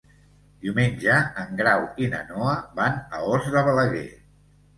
[0.61, 4.09] Diumenge en Grau i na Noa van a Os de Balaguer.